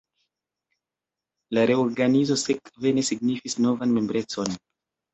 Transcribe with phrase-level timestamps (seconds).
[1.57, 4.63] La reorganizo sekve ne signifis novan membrecon.